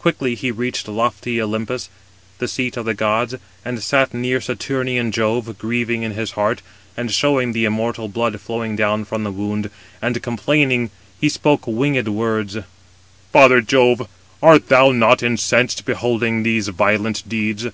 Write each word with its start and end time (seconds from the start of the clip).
Quickly 0.00 0.34
he 0.34 0.50
reached 0.50 0.88
lofty 0.88 1.40
Olympus, 1.40 1.88
the 2.38 2.48
seat 2.48 2.76
of 2.76 2.84
the 2.84 2.94
gods, 2.94 3.36
and 3.64 3.80
sat 3.80 4.12
near 4.12 4.40
Saturnian 4.40 5.12
Jove, 5.12 5.56
grieving 5.56 6.02
in 6.02 6.14
his 6.14 6.32
heart, 6.32 6.62
and 6.96 7.12
showed 7.12 7.52
the 7.52 7.64
immortal 7.64 8.08
blood 8.08 8.40
flowing 8.40 8.74
down 8.74 9.04
from 9.04 9.22
the 9.22 9.30
wound, 9.30 9.70
and 10.02 10.20
complaining, 10.20 10.90
he 11.20 11.28
spoke 11.28 11.68
winged 11.68 12.08
words: 12.08 12.56
"Father 13.32 13.60
Jove, 13.60 14.08
art 14.42 14.68
thou 14.68 14.90
not 14.90 15.22
incensed 15.22 15.84
beholding 15.84 16.42
these 16.42 16.66
violent 16.66 17.28
deeds? 17.28 17.68